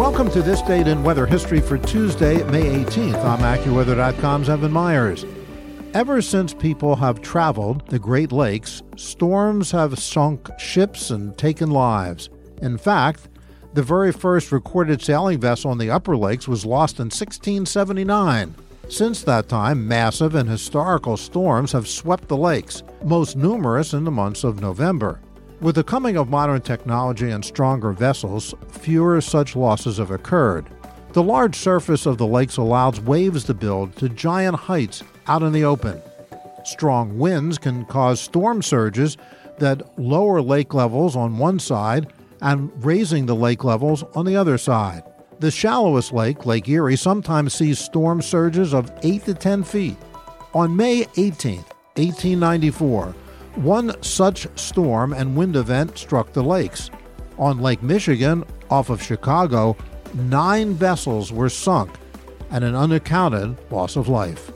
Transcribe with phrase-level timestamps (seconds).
[0.00, 3.22] Welcome to this date in weather history for Tuesday, May 18th.
[3.22, 5.26] I'm AccuWeather.com's Evan Myers.
[5.92, 12.30] Ever since people have traveled the Great Lakes, storms have sunk ships and taken lives.
[12.62, 13.28] In fact,
[13.74, 18.54] the very first recorded sailing vessel in the Upper Lakes was lost in 1679.
[18.88, 24.10] Since that time, massive and historical storms have swept the lakes, most numerous in the
[24.10, 25.20] months of November.
[25.60, 30.66] With the coming of modern technology and stronger vessels, fewer such losses have occurred.
[31.12, 35.52] The large surface of the lakes allows waves to build to giant heights out in
[35.52, 36.00] the open.
[36.64, 39.18] Strong winds can cause storm surges
[39.58, 44.56] that lower lake levels on one side and raising the lake levels on the other
[44.56, 45.02] side.
[45.40, 49.96] The shallowest lake, Lake Erie, sometimes sees storm surges of 8 to 10 feet.
[50.54, 51.56] On May 18,
[51.96, 53.14] 1894,
[53.56, 56.90] one such storm and wind event struck the lakes.
[57.38, 59.76] On Lake Michigan, off of Chicago,
[60.14, 61.90] nine vessels were sunk
[62.50, 64.50] and an unaccounted loss of life.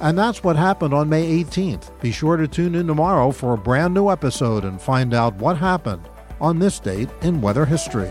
[0.00, 2.00] And that's what happened on May 18th.
[2.00, 5.58] Be sure to tune in tomorrow for a brand new episode and find out what
[5.58, 6.08] happened
[6.40, 8.10] on this date in weather history.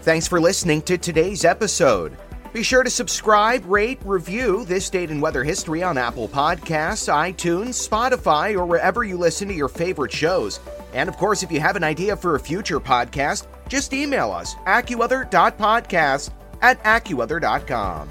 [0.00, 2.16] Thanks for listening to today's episode.
[2.52, 7.88] Be sure to subscribe, rate, review This Date in Weather History on Apple Podcasts, iTunes,
[7.88, 10.60] Spotify, or wherever you listen to your favorite shows.
[10.92, 14.54] And of course, if you have an idea for a future podcast, just email us,
[14.66, 18.08] accuweather.podcast at accuweather.com.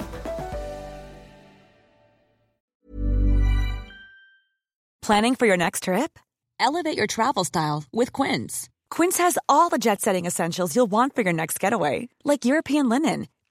[5.02, 6.18] Planning for your next trip?
[6.60, 8.68] Elevate your travel style with Quince.
[8.88, 12.88] Quince has all the jet setting essentials you'll want for your next getaway, like European
[12.88, 13.26] linen,